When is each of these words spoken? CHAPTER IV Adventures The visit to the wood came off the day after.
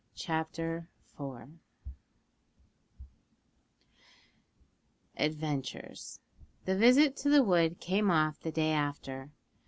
CHAPTER 0.15 0.87
IV 1.19 1.49
Adventures 5.15 6.19
The 6.65 6.75
visit 6.75 7.15
to 7.17 7.29
the 7.29 7.43
wood 7.43 7.79
came 7.79 8.09
off 8.09 8.39
the 8.39 8.51
day 8.51 8.71
after. 8.71 9.29